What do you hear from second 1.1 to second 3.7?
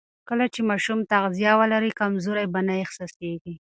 تغذیه ولري، کمزوري به نه احساسېږي.